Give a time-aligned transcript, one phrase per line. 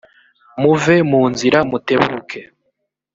[0.61, 2.39] muve mu nzira mutebuke